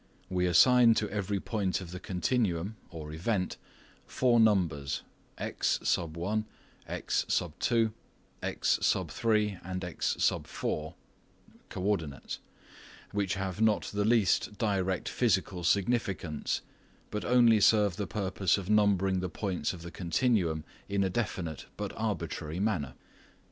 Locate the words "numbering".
18.71-19.19